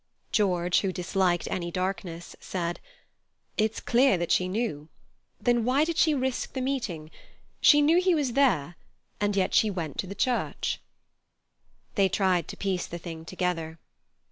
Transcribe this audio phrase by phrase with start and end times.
[0.31, 2.79] George, who disliked any darkness, said:
[3.55, 4.89] "It's clear that she knew.
[5.39, 7.11] Then, why did she risk the meeting?
[7.59, 8.77] She knew he was there,
[9.19, 10.81] and yet she went to church."
[11.93, 13.77] They tried to piece the thing together.